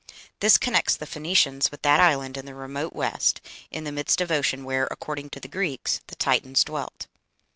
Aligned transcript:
This 0.39 0.57
connects 0.57 0.95
the 0.95 1.05
Phoenicians 1.05 1.69
with 1.69 1.83
that 1.83 1.99
island 1.99 2.35
in 2.35 2.47
the 2.47 2.55
remote 2.55 2.93
west, 2.93 3.39
in 3.69 3.83
the 3.83 3.91
midst 3.91 4.19
of 4.19 4.31
ocean, 4.31 4.63
where, 4.63 4.87
according 4.89 5.29
to 5.29 5.39
the 5.39 5.47
Greeks, 5.47 6.01
the 6.07 6.15
Titans 6.15 6.63
dwelt. 6.63 7.05